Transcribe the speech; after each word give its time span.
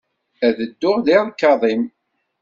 Ad 0.47 0.55
tedduɣ 0.57 0.97
di 1.05 1.17
ṛkaḍ-im. 1.27 1.83